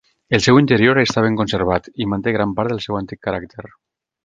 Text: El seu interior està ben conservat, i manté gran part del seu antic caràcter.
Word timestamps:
El 0.35 0.43
seu 0.45 0.59
interior 0.61 0.99
està 1.01 1.23
ben 1.25 1.37
conservat, 1.41 1.91
i 2.05 2.09
manté 2.15 2.35
gran 2.39 2.57
part 2.61 2.75
del 2.75 2.83
seu 2.89 3.01
antic 3.03 3.25
caràcter. 3.29 3.71